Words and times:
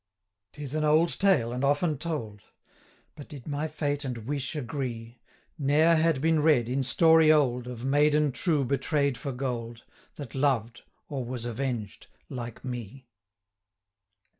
'Tis 0.53 0.73
an 0.73 0.83
old 0.83 1.19
tale, 1.19 1.53
and 1.53 1.63
often 1.63 1.95
told; 1.95 2.41
But 3.15 3.27
did 3.27 3.45
my 3.47 3.67
fate 3.67 4.03
and 4.03 4.17
wish 4.25 4.55
agree, 4.55 5.19
Ne'er 5.59 5.95
had 5.95 6.19
been 6.21 6.41
read, 6.41 6.67
in 6.67 6.81
story 6.81 7.31
old, 7.31 7.65
515 7.65 7.85
Of 7.87 7.91
maiden 7.91 8.31
true 8.31 8.65
betray'd 8.65 9.15
for 9.15 9.31
gold, 9.31 9.83
That 10.15 10.33
loved, 10.33 10.81
or 11.07 11.23
was 11.23 11.45
avenged, 11.45 12.07
like 12.29 12.65
me! 12.65 13.09